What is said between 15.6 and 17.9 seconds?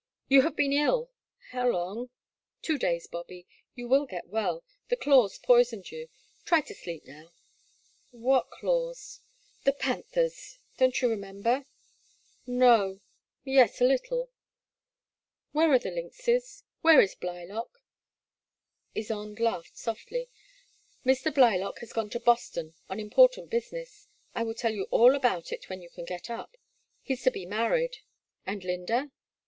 are the lynxes? Where is Blylock?''